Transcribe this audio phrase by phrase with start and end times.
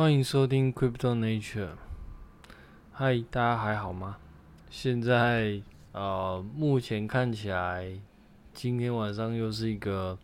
[0.00, 1.72] 欢迎收听 Crypto Nature。
[2.90, 4.16] 嗨，大家还好吗？
[4.70, 5.60] 现在
[5.92, 7.92] 呃，目前看起来，
[8.54, 10.18] 今天晚上又是一个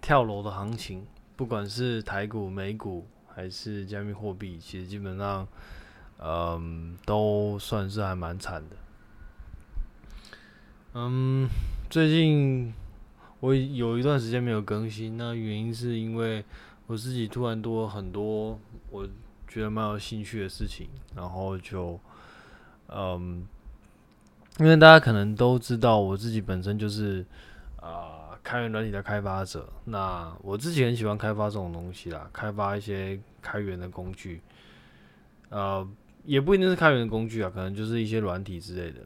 [0.00, 1.04] 跳楼的行情。
[1.34, 3.04] 不管是台股、美股
[3.34, 5.48] 还是加密货币，其实基本上，
[6.20, 8.76] 嗯，都算是还蛮惨的。
[10.94, 11.48] 嗯，
[11.90, 12.72] 最近
[13.40, 16.44] 我有一段时间没有更新，那原因是因为。
[16.90, 18.58] 我自己突然多了很多
[18.90, 19.08] 我
[19.46, 21.96] 觉得蛮有兴趣的事情，然后就，
[22.88, 23.46] 嗯，
[24.58, 27.24] 因为大家可能都知道，我自己本身就是
[27.76, 29.72] 啊、开源软体的开发者。
[29.84, 34.42] 那我自己很喜欢开发这种东西啦，开发一些开源的工具，
[35.50, 35.88] 呃，
[36.24, 38.98] 也不一定是开源的工具啊，可能就是一些软体之类的。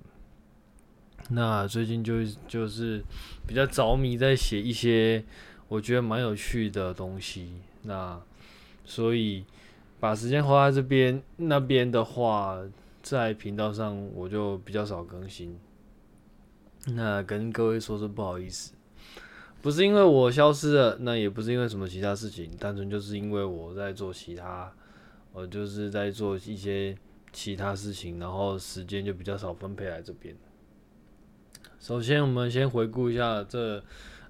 [1.28, 3.05] 那最近就就是
[3.47, 5.23] 比较着迷在写一些
[5.69, 7.61] 我觉得蛮有趣的东西。
[7.84, 8.20] 那
[8.84, 9.45] 所以
[10.01, 12.59] 把时间花在这边，那边的话，
[13.02, 15.58] 在频道上我就比较少更新。
[16.89, 18.75] 那跟各位说声不好意思，
[19.62, 24.70] 不是因为我消失了，那也不是因为什么其他事情，单纯就是因为我在做其他，
[25.33, 26.95] 我就是在做一些
[27.33, 30.36] 其他事情，然后时间就比较少分配来这边。
[31.80, 33.83] 首先，我们先回顾一下这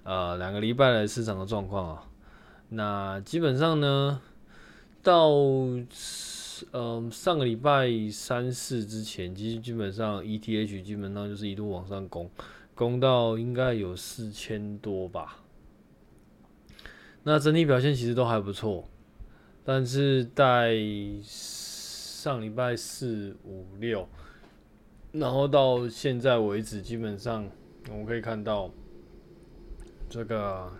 [0.03, 2.03] 呃两个礼拜的市场的状况啊。
[2.69, 4.21] 那基本上呢，
[5.01, 5.29] 到
[6.71, 12.29] 嗯、上个礼拜三四之前，其实基本上 ETH 基本上就是一路往上攻，
[12.73, 15.43] 攻到应该有四千多吧。
[17.23, 18.87] 那整体表现其实都还不错，
[19.65, 20.77] 但是在
[21.21, 24.07] 上礼拜四五六，
[25.11, 27.49] 然后到现在为止，基本上
[27.89, 28.71] 我们可以看到
[30.09, 30.71] 这个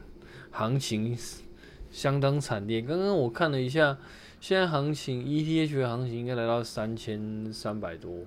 [0.51, 1.17] 行情。
[1.95, 2.81] 相当惨烈。
[2.81, 3.97] 刚刚我看了一下，
[4.41, 8.25] 现在行情 ETH 的行情应该来到三千三百多，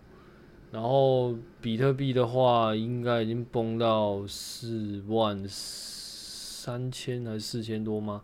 [0.73, 8.23] 然后比特币的话，应该已经崩到四万三千还是四千多吗？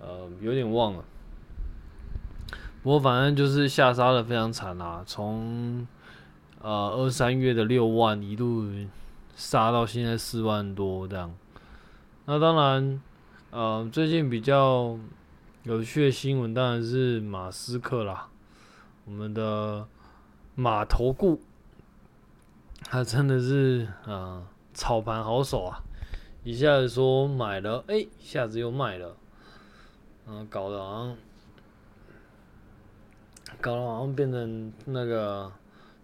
[0.00, 1.04] 呃，有点忘了。
[2.84, 5.84] 不过反正就是下杀的非常惨啊，从
[6.62, 8.70] 呃二三月的六万一路
[9.34, 11.34] 杀到现在四万多这样。
[12.26, 13.02] 那当然。
[13.54, 14.98] 呃，最近比较
[15.62, 18.28] 有趣的新闻当然是马斯克啦，
[19.04, 19.86] 我们的
[20.56, 21.40] 马头顾，
[22.82, 24.42] 他真的是啊、
[24.72, 25.84] 操盘好手啊，
[26.42, 29.16] 一下子说买了，哎、一下子又卖了，
[30.26, 31.16] 嗯、搞得好像，
[33.60, 35.52] 搞得好像变成那个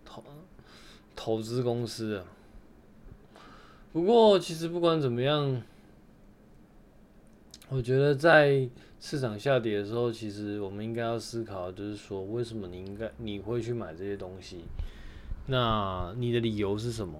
[0.04, 0.22] 投
[1.16, 2.24] 投资公司了。
[3.92, 5.60] 不过其实不管怎么样。
[7.72, 14.64] 我觉得在市场下跌的时候，其实我们应该要思考，就是说，为什么你应该你会去买这些东西？
[15.46, 17.16] 那你的理由是什么？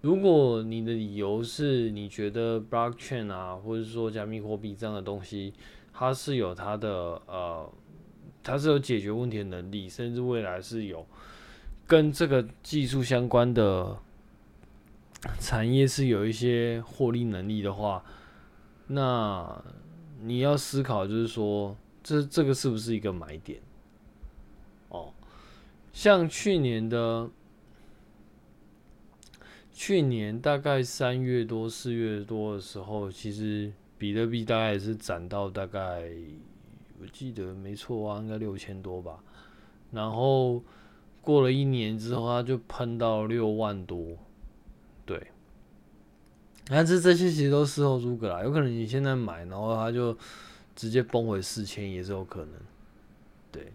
[0.00, 5.54] 如果你的理由是你觉得 blockchain 啊，或者说加密货币这样的东西，
[5.92, 6.90] 它是有它的
[7.26, 7.72] 呃，
[8.42, 11.06] 它是有解决问题的能力，甚至未来是有
[11.86, 13.96] 跟这个技术相关的
[15.38, 18.04] 产业是有一些获利能力的话。
[18.92, 19.64] 那
[20.20, 23.60] 你要思考，就是说，这这个是不是一个买点？
[24.88, 25.12] 哦，
[25.92, 27.30] 像去年的，
[29.72, 36.10] 去年大概三月多四月多的时候，其实比特币大概也是涨到大概，
[37.00, 39.22] 我记得没错啊，应该六千多吧。
[39.92, 40.60] 然后
[41.20, 44.16] 过了一年之后，它就喷到六万多，
[45.06, 45.28] 对。
[46.70, 50.16] 但是这些其实都事后诸葛啦，有可能你现在买，然后它就
[50.76, 52.52] 直接崩回四千也是有可能，
[53.50, 53.72] 对。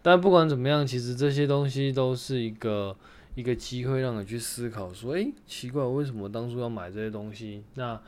[0.00, 2.96] 但不管怎么样，其实这些东西都是一个
[3.34, 7.64] 一个机会，让你去思考说，诶，奇怪，为什么当初要买这些东西？
[7.74, 8.00] 那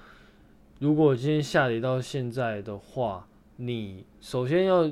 [0.78, 3.26] 如果今天下跌到现在的话，
[3.56, 4.90] 你首先要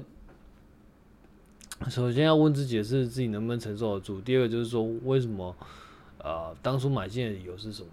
[1.88, 4.20] 首先要问自己的是自己能不能承受得住。
[4.20, 5.54] 第二个就是说，为什么
[6.18, 7.90] 呃当初买进的理由是什么？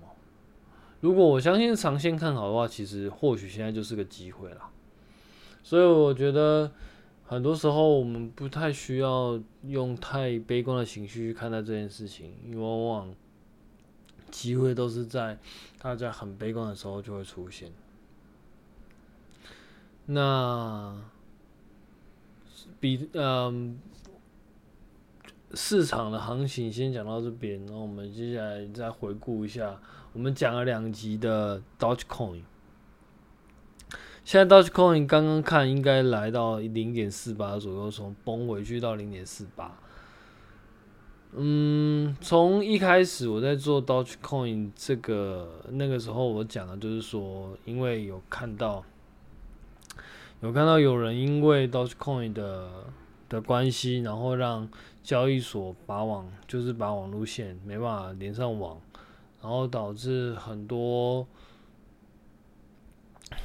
[1.01, 4.69] 如果我相信长线看好的话，其实或许现在就是个机会了。
[5.63, 6.71] 所以我觉得
[7.25, 13.15] 很多时候我们不太需要用太悲观的情绪去看待这件事情，因为往往
[14.29, 15.37] 机会都是在
[15.81, 17.71] 大家很悲观的时候就会出现。
[20.05, 20.95] 那
[22.79, 23.79] 比嗯。
[25.55, 29.81] 市场的行情先讲到这边，然后我们接下来再回顾一下，
[30.13, 32.41] 我们讲了两集的 Dogecoin。
[34.23, 39.75] 现在 Dogecoin 刚刚看应该来到零点四八左右，从崩回去到零点四八。
[41.33, 48.83] 嗯，从一开始我在做 Dogecoin 这个那个时候，我讲的就是说，因为有看到
[50.41, 52.67] 有看到有人因为 Dogecoin 的
[53.29, 54.67] 的关系，然后让
[55.03, 58.79] 交易所把网就是把网路线没办法连上网，
[59.41, 61.27] 然后导致很多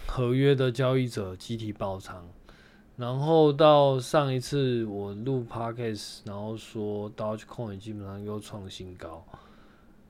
[0.06, 2.28] 合约的交易者集体爆仓。
[2.96, 9.26] 然后到上一次我录 Podcast，然后说 Dogecoin 基本上又创新高，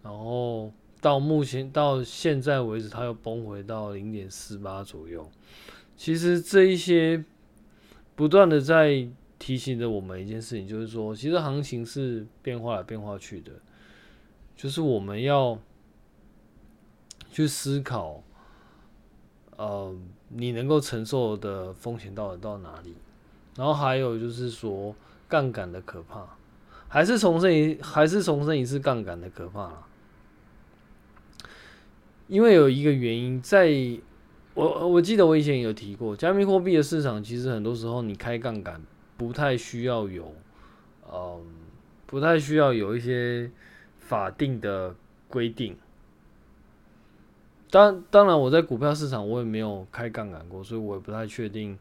[0.03, 0.71] 然后
[1.01, 5.27] 到目前到现在为止，它又崩回到零点四八左右。
[5.97, 7.25] 其实这一些
[8.15, 9.09] 不断的在
[9.39, 13.53] 提醒着我们一件事情，就是说，其实行情是变化来变化去的，
[14.55, 15.59] 就是我们要
[17.35, 18.23] 去思考，
[19.57, 19.95] 呃。
[20.37, 22.97] 你能够承受的风险到底到哪里？
[23.57, 24.93] 然后还有就是说，
[25.29, 26.27] 杠杆的可怕，
[26.89, 29.87] 还是重申一，还是重申一次杠杆的可怕啦。
[32.27, 33.71] 因为有一个原因，在
[34.55, 38.83] 我我记得我以前有提过，加密货币的市场其实很多时候你开杠杆
[39.17, 40.35] 不太需要有，
[41.13, 41.45] 嗯，
[42.07, 43.49] 不太需要有一些
[44.01, 44.97] 法定的
[45.29, 45.77] 规定。
[47.75, 51.77] 当当然，我在股票市场我也没有开杠杆过，所以我也不太确定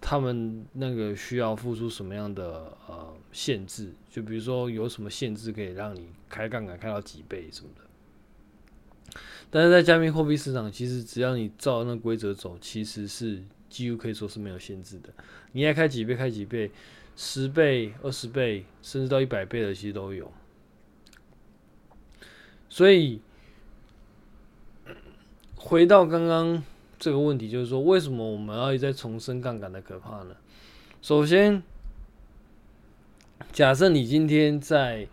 [0.00, 3.92] 他们那个需要付出什么样的呃限制。
[4.10, 9.20] 就比如说有什么限制可以让你开杠杆开到几倍什么的。
[9.48, 13.40] 但是在加密货币市场，其实只要你照那规则走，其实是
[13.70, 15.08] 几乎可以说是没有限制的。
[15.52, 16.72] 你爱开几倍开几倍，
[17.14, 20.32] 十倍、二十倍，甚至到一百倍的其实都有。
[22.68, 23.20] 所以。
[25.58, 26.62] 回到刚刚
[26.98, 30.36] 这个问题，就是说，为什么我们要一再重申杠杆的可怕呢？
[31.02, 31.62] 首先，
[33.52, 35.06] 假设你今天在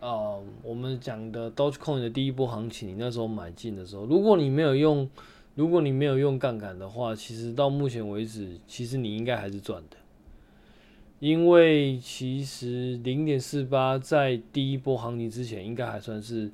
[0.00, 5.08] 呃我们讲的 Dogecoin 的第一波行情，你那时候买进的时候，如果你没有用，
[5.54, 9.96] 如果你没有用杠杆的话，其实到目前为止，其实你应该还是赚的，
[11.20, 16.50] 因为其实零点四八在第一波行情之前，应该还算是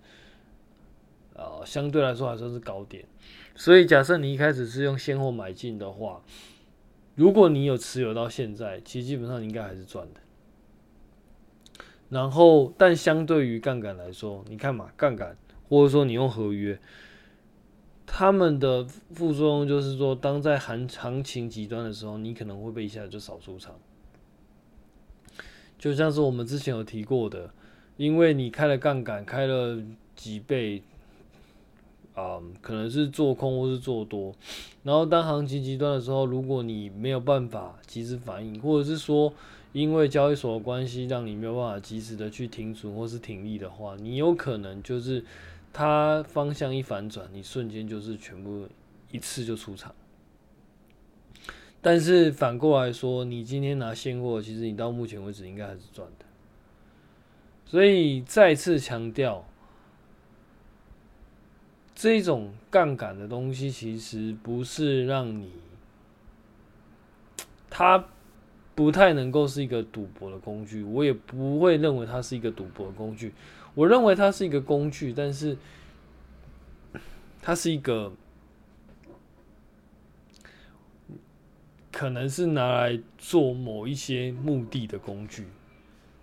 [1.40, 3.02] 呃相对来说还算是高点。
[3.56, 6.22] 所以，假设你一开始是用现货买进的话，
[7.14, 10.20] 如果你有持有到现在，其实基本上应该还是赚的。
[12.08, 15.36] 然后，但相对于杠杆来说，你看嘛，杠杆
[15.68, 16.78] 或者说你用合约，
[18.06, 23.74] 他们的副作用就是说，当在行行情极端的时候，你可能会被一下子就扫出场。
[25.78, 27.52] 就像是我们之前有提过的，
[27.96, 29.82] 因为你开了杠杆，开了
[30.14, 30.82] 几倍。
[32.14, 34.34] 啊、嗯，可能是做空或是做多，
[34.82, 39.32] 然后当行情极端的时候，如果你没有办法及时反应，或者是说
[39.72, 45.24] 因为交易所的关系让你没有办法及时的去停损或是停利的话，你有可能就是
[45.72, 48.66] 它方向一反转，你瞬间就是全部
[49.12, 49.94] 一次就出场。
[51.80, 56.26] 但是反过来说，你今天拿现货，其实你到目前为止应该还是赚的。
[57.64, 59.46] 所以再次强调。
[62.02, 65.52] 这种杠杆的东西，其实不是让你，
[67.68, 68.02] 它
[68.74, 70.82] 不太能够是一个赌博的工具。
[70.82, 73.34] 我也不会认为它是一个赌博的工具。
[73.74, 75.58] 我认为它是一个工具，但是
[77.42, 78.10] 它是一个
[81.92, 85.46] 可能是拿来做某一些目的的工具，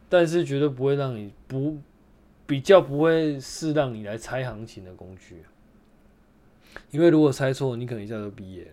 [0.09, 1.77] 但是绝对不会让你不
[2.47, 5.43] 比较不会是让你来猜行情的工具。
[6.91, 8.71] 因为如果猜错，你可能一下就毕业了。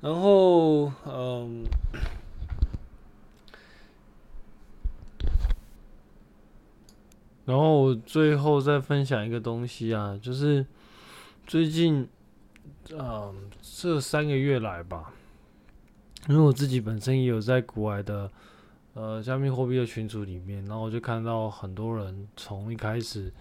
[0.00, 1.64] 然后，嗯，
[7.44, 10.66] 然后我最后再分享一个东西啊，就是
[11.46, 12.08] 最近，
[12.90, 15.12] 嗯，这三个月来吧，
[16.28, 18.28] 因为我自己本身也有在国外的，
[18.94, 23.32] 呃，加密货币的群组里面，然后我就看到很多人从一开始，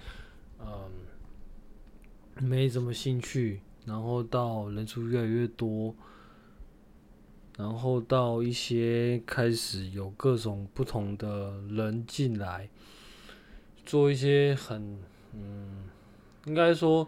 [0.60, 0.68] 嗯。
[2.42, 5.94] 没什么兴趣，然后到人数越来越多，
[7.58, 12.68] 然后到一些开始有各种不同的人进来，
[13.86, 14.98] 做一些很
[15.34, 15.84] 嗯，
[16.46, 17.08] 应该说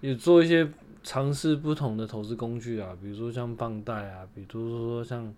[0.00, 0.68] 也做一些
[1.04, 5.32] 尝试不同的投资工具啊，比如说像放贷啊，比如说像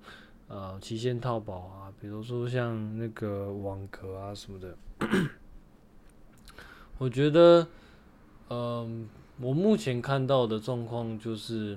[0.48, 4.76] 呃期限套保啊，比如说像那个网格啊什么的，
[6.96, 7.68] 我觉得
[8.48, 9.06] 嗯。
[9.40, 11.76] 我目前看到的状况就是，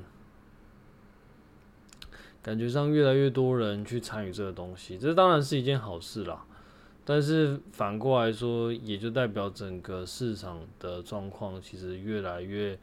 [2.41, 6.45] 感觉上越来越多人去参与这个东西，这当然是一件好事啦。
[7.03, 12.77] 但是反过来说，也就代表整个市场的状况其实越来越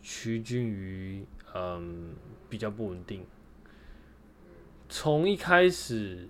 [0.00, 2.14] 趋近于嗯
[2.48, 3.24] 比较不稳定。
[4.88, 6.28] 从一开始，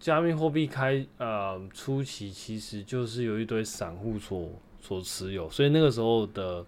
[0.00, 6.64] 加密货币开呃初期，其实就是有一堆散户所所持有，所以那个时候的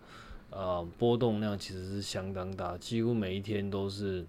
[0.50, 4.24] 呃波动量其实是相当大，几乎每一天都是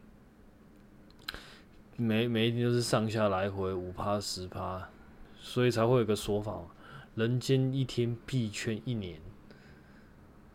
[1.95, 4.89] 每每一天都是上下来回五趴十趴，
[5.39, 6.61] 所以才会有个说法，
[7.15, 9.19] 人间一天币圈一年。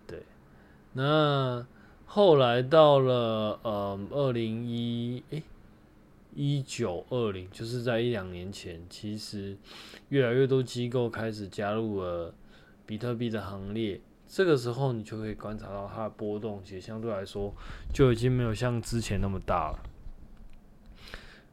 [0.06, 0.22] 对，
[0.92, 1.66] 那
[2.04, 5.42] 后来到了呃二零一诶。
[6.38, 9.56] 一九二零，就是在一两年前，其实
[10.10, 12.34] 越来越多机构开始加入了
[12.86, 14.00] 比特币的行列。
[14.28, 17.54] 这个时候，你就可以观察到它的波动，其实相对来说
[17.92, 19.78] 就已经没有像之前那么大了。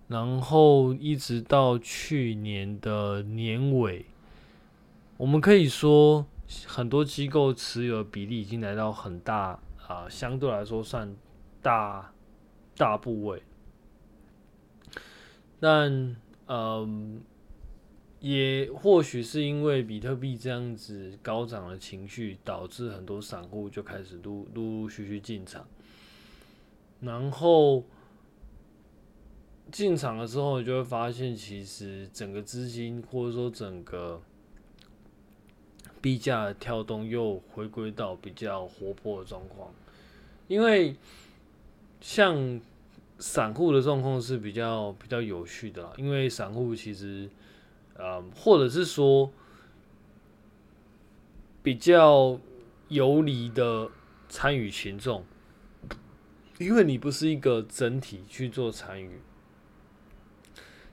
[0.08, 4.06] 然后一直到去年的年尾，
[5.18, 6.26] 我们可以说
[6.66, 11.16] 很多机构持有的比例已经来到很大啊，相对来说算
[11.62, 12.12] 大
[12.76, 13.42] 大部位。
[15.60, 16.16] 但，
[16.48, 17.22] 嗯，
[18.24, 25.68] 也或许是因为比特币这样子高涨的情绪，导致很多散户就开始陆陆陆续续进场。
[27.02, 27.84] 然后
[29.70, 34.22] 进场的时候，你就会发现，其实整个资金或者说整个
[36.02, 39.70] 币价的跳动又回归到比较活泼的状况，
[40.48, 40.96] 因为
[42.00, 42.62] 像。
[43.20, 47.30] 散户的状况是比较比较有序的啦，因为散户其实，
[47.96, 49.32] 呃，或者是说
[51.62, 52.40] 比较
[52.90, 53.90] 游离的
[54.28, 55.26] 参与群众，
[56.60, 59.20] 因为你不是一个整体去做参与，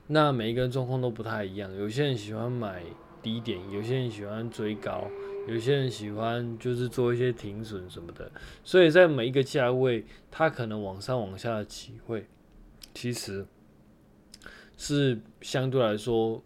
[0.07, 2.83] 那每一个人状况都不太一样，有些人喜欢买
[3.21, 5.07] 低点，有些人喜欢追高。
[5.47, 8.31] 有些人喜欢就是做一些停损什么的，
[8.63, 12.27] 所以在每一个价位，它可能往上往下的机会，
[12.93, 13.43] 其实
[14.77, 16.43] 是相对来说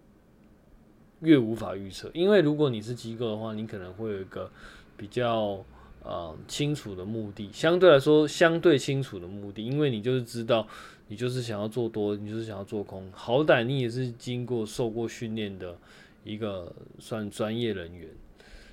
[1.26, 2.10] 越无法预测。
[2.14, 4.50] 因为如果你是机构的话，你可能会有一个
[4.96, 5.66] 比较
[6.04, 10.68] 呃清楚的目的，相对来说相对清楚的目的，因为你就是知道
[11.08, 15.78] 你就是想要做多，你就是想要做空，好歹你也是经过受过训练的
[16.24, 18.10] 一个算专业人员。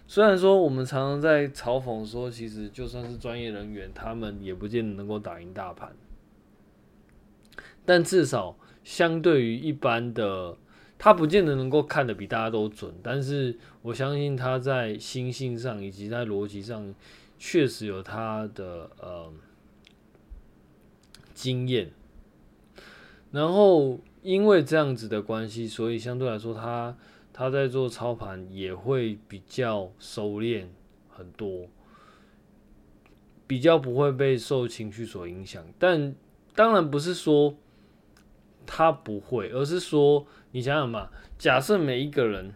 [0.06, 5.90] 虽然说我们常常在嘲讽说，其实就算是专业人员，他们也不见得能够打赢大盘。
[7.84, 10.56] 但至少相对于一般的，
[11.02, 12.94] 他不见得能够看得比大家都准。
[13.02, 16.94] 但是我相信他在心性上以及在逻辑上，
[17.40, 19.32] 确实有他的呃
[21.34, 21.90] 经验。
[23.32, 26.96] 然后因为这样子的关系，所以相对来说他。
[27.34, 30.70] 他在做操盘也会比较熟练
[31.08, 31.66] 很多，
[33.46, 35.64] 比较不会被受情绪所影响。
[35.78, 36.14] 但
[36.54, 37.54] 当然不是说
[38.66, 42.54] 他不会，而是说你想想嘛，假设每一个人，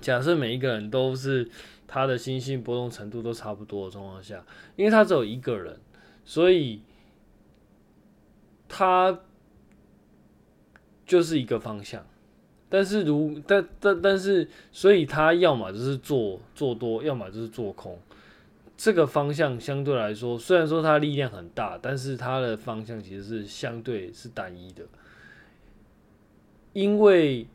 [0.00, 1.48] 假设每一个人都是
[1.86, 4.44] 他的心性波动程度都差不多的状况下，
[4.76, 5.80] 因为他只有一个人，
[6.24, 6.82] 所以
[8.68, 9.20] 他
[11.06, 12.06] 就是一个方向。
[12.68, 17.98] 但是如但但但是，所以他要么就是做做多，要么就是做空。
[18.76, 24.84] 这个方向相对来说，虽然说它力量很大，但是它的方向其实是相对是单一的。
[26.72, 27.46] 因为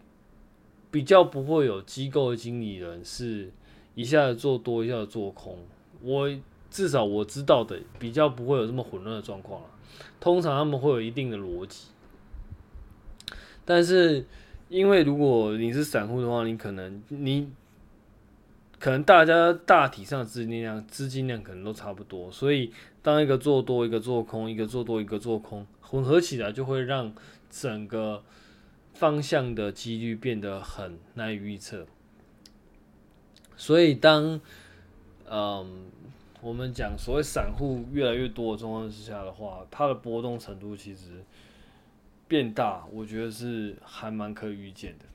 [0.91, 3.51] 比较不会有机构的经理人是
[3.93, 5.57] 一下子做多，一下子做空。
[6.01, 6.29] 我
[6.69, 9.61] 至少我知道的比较不会有这么混乱的状况。
[10.19, 11.87] 通常他们会有一定的逻辑，
[13.63, 14.25] 但是。
[14.67, 17.47] 因为如果你是散户的话，你可能你
[18.79, 22.71] 可能大家大体上资金量资金量可能都差不多，所以
[23.03, 27.13] 当一个做多，一个做空，一个做多，一个做空，混合起来就会让
[27.47, 28.23] 整个
[28.95, 31.85] 方向的几率变得很难以预测。
[33.55, 34.41] 所以当
[35.29, 35.91] 嗯
[36.41, 41.23] 我们讲所谓散户越来越多的状况之下的话，它的波动程度其实。
[42.27, 45.05] 变大，我觉得是还蛮可以预见的。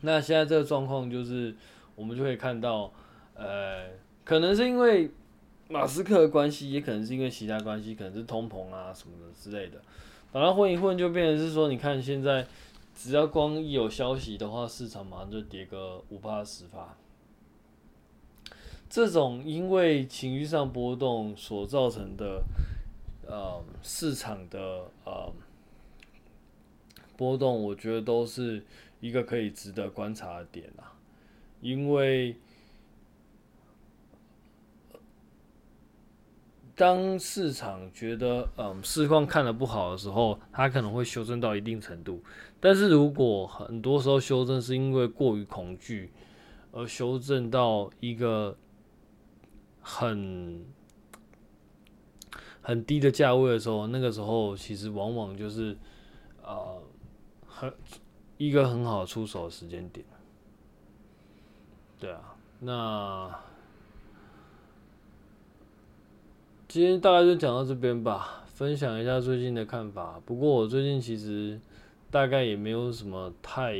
[0.00, 1.54] 那现在这个状况就是，
[1.94, 2.92] 我们就可以看到，
[3.34, 3.86] 呃，
[4.24, 5.08] 可能是因为
[5.68, 9.80] 马斯克的关系，也可能是因为其他关系，可能是通膨啊什么的之类的。
[10.30, 12.46] 把它混一混，就变成是说，你看现在，
[12.94, 16.94] 只要光一有消息的话，市场马上就跌个五趴十趴。
[18.90, 22.42] 这种因为情绪上波动所造成的
[23.26, 25.32] 呃市场的呃
[27.16, 28.62] 波动，我觉得都是
[29.00, 30.92] 一个可以值得观察的点啊，
[31.60, 32.36] 因为。
[36.76, 42.20] 当市场觉得嗯市况看得不好的时候，它可能会修正到一定程度。
[42.60, 46.12] 但是如果很多时候修正是因为过于恐惧
[46.72, 48.56] 而修正到一个
[49.80, 50.64] 很
[52.60, 55.76] 很低的价位的时候，那个时候其实往往就是
[56.42, 56.82] 呃
[57.46, 57.72] 很
[58.36, 60.04] 一个很好出手的时间点。
[62.00, 63.53] 对啊，那。
[66.74, 70.20] 今天大概就讲到这边吧，分享一下最近的看法。
[70.26, 71.56] 不过我最近其实
[72.10, 73.76] 大概也没有什么太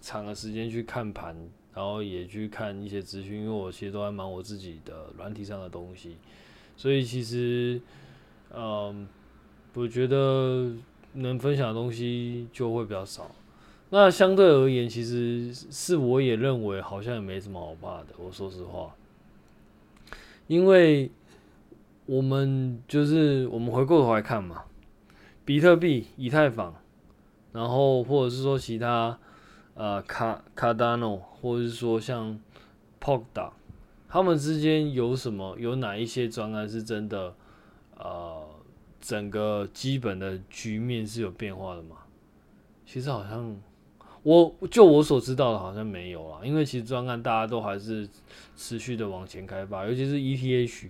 [0.00, 1.36] 长的时间去看盘，
[1.72, 6.16] 然后也去看一些资讯，因为我其实都在忙我自己的软体上的东西，
[6.76, 7.80] 所以其实，
[8.52, 9.06] 嗯，
[9.74, 10.72] 我觉得
[11.12, 13.30] 能分享的东西就会比较少。
[13.90, 18.06] 那相对而言，其实是我也认为好像也没什么好怕的。
[18.18, 18.96] 我说实话，
[20.48, 21.08] 因为。
[22.06, 24.64] 我们就是我们回过头来看嘛，
[25.44, 26.74] 比特币、以太坊，
[27.52, 29.18] 然后或者是说其他
[29.74, 32.38] 呃卡卡达诺，或者是说像
[33.00, 33.52] p o k d a
[34.08, 35.56] 他们之间有什么？
[35.58, 37.34] 有哪一些专案是真的？
[37.98, 38.46] 呃，
[39.00, 41.96] 整个基本的局面是有变化的吗？
[42.84, 43.60] 其实好像
[44.22, 46.40] 我就我所知道的，好像没有啊。
[46.44, 48.08] 因为其实专案大家都还是
[48.54, 50.88] 持续的往前开发，尤其是 ETH。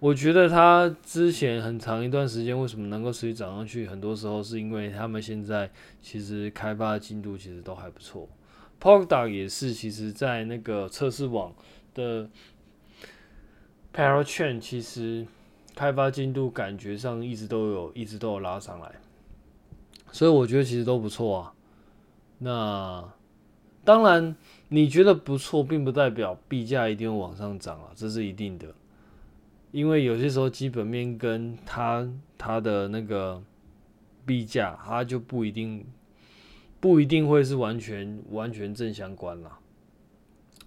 [0.00, 8.26] 我觉得他之前很长一段时间为什么能够持续涨上去，很多时候是因为他们现在其实开发进度其实都还不错。
[8.80, 11.52] Polkadot 也是，其实在那个测试网
[11.92, 12.30] 的
[13.92, 15.26] Parachain 其实
[15.74, 18.94] 开发进度感觉上一直都有，一直都有拉上来，
[20.10, 21.52] 所以我觉得其实都不错啊。
[22.38, 23.06] 那
[23.84, 24.34] 当然，
[24.68, 28.74] 你觉得不错，并不代表币价一定会往上涨啊，这是一定的。
[29.72, 33.42] 因为有些时候基本面跟它它的那个
[34.26, 35.86] 币价，它就不一定
[36.80, 39.58] 不一定会是完全完全正相关啦，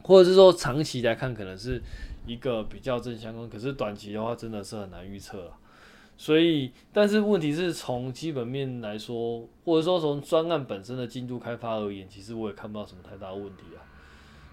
[0.01, 1.81] 或者是说长期来看可能是
[2.25, 5.57] 一个比较正相关，可是短期的话真的是很难预测啊。
[6.15, 13.81] 所以，但是问题是从基本面来说，或者说从专案本身的进度开发而言，其实我也看不到什么太大问题啊。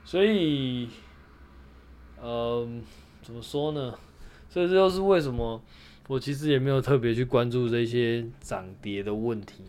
[0.03, 0.89] 所以，
[2.23, 2.83] 嗯、
[3.23, 3.95] 怎么说呢？
[4.51, 5.63] 所以这就是为什么
[6.09, 9.63] 我其实也没有特别去关注这些涨跌的问题，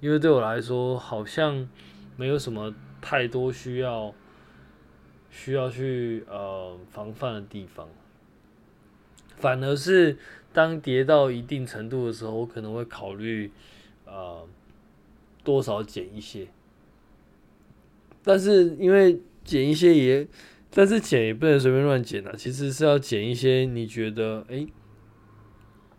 [0.00, 1.68] 因为对我来说好像
[2.16, 4.12] 没有什么太多需要
[5.30, 7.88] 需要去呃防范的地方，
[9.36, 10.18] 反而是
[10.52, 13.52] 当跌到一定程度的时候，我可能会考虑
[14.06, 14.44] 呃
[15.44, 16.48] 多少减一些，
[18.24, 20.26] 但是因为减一些也。
[20.78, 24.66] 但是减也不能随便乱减啊，其实是要减一些你觉得，哎、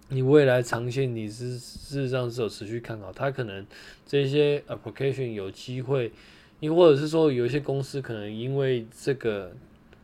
[0.09, 3.65] 你未来长线你是事实上是有持续看好，它可能
[4.05, 6.11] 这些 application 有机会，
[6.59, 9.51] 你或者是说有一些公司可能因为这个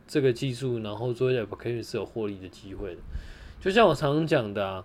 [0.08, 3.00] 这个技术，然后做一些 application 是有获利的机会的。
[3.60, 4.84] 就像我常常讲的啊，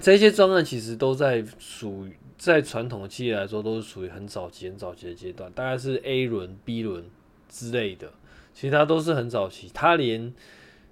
[0.00, 2.16] 这些专案其实都在属于。
[2.38, 7.04] 在传统的企业来说，都是属于很早期、很早期的阶段，大概是 A 轮、B 轮
[7.48, 8.12] 之类的，
[8.54, 9.68] 其他都是很早期。
[9.74, 10.32] 他连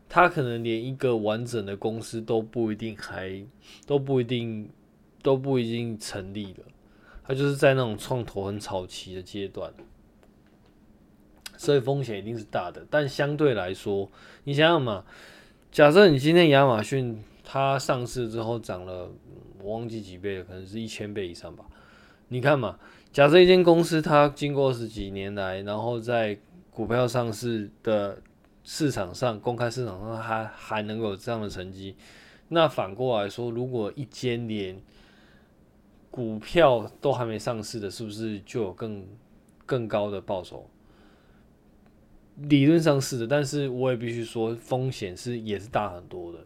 [0.09, 3.47] 他可能连一个完整的公司都不一定还
[3.87, 4.69] 都不一定
[5.23, 6.65] 都不一定成立了，
[7.23, 9.73] 他就是在那种创投很早期的阶段，
[11.57, 12.85] 所以风险一定是大的。
[12.91, 14.11] 但相对来说，
[14.43, 15.05] 你想想嘛，
[15.71, 19.09] 假设你今天亚马逊它上市之后涨了。
[19.67, 21.65] 我忘记几倍了，可能是一千倍以上吧。
[22.29, 22.79] 你看嘛，
[23.13, 26.39] 假设一间公司它经过十几年来，然后在
[26.71, 28.23] 股票上市的
[28.63, 31.97] 市场上，公开市场上还还能够有这样的成绩，
[32.49, 34.81] 那反过来说，如果一间连
[36.13, 39.05] 股票都还没上市的，是不是就有更
[39.67, 40.71] 更高的报酬？
[42.37, 46.39] 理论上是的，但是我也必须说，风险是也是大很多的。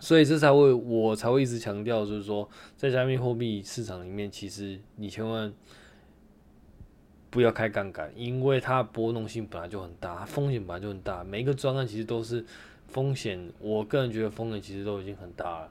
[0.00, 5.52] 所以这才会我才会一直强调，就是说，在加密货币市场里面，其实你千万
[7.28, 11.22] 不要开杠杆，因为它波动性本来就很大，风险本来就很大。
[11.22, 12.44] 每一个专案其实都是
[12.88, 15.70] 风险，我个人觉得风险其实都已经很大了。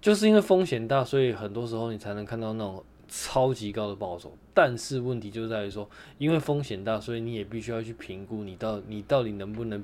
[0.00, 4.36] 就是因为风险大，所以很多时候你才能看到那种超级高的报酬。
[4.52, 9.82] 但是问题就在于说，因为风险大，所以你也必须要去评估你到你到底能不能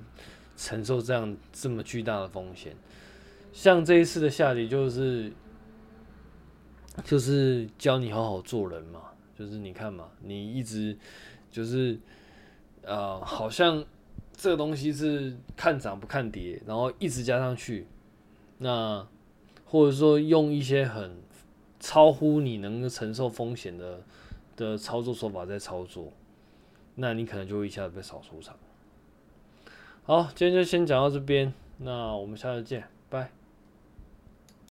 [0.56, 2.74] 承受这样这么巨大的风险。
[3.52, 5.32] 像这一次的下跌，就是
[7.04, 9.00] 就是教你好好做人嘛。
[9.34, 10.96] 就是你看嘛，你一直
[11.50, 11.98] 就是
[12.82, 13.84] 呃，好像
[14.34, 17.86] 这个东西是看涨不看跌，然后一直加上去，
[18.58, 19.04] 那
[19.64, 21.16] 或者说用一些很
[21.80, 24.00] 超乎你能够承受风险的
[24.54, 26.12] 的操作手法在操作，
[26.94, 28.56] 那你可能就会一下子被扫出场。
[30.04, 33.41] 好，今天就先讲到这边，那我们下次见，拜。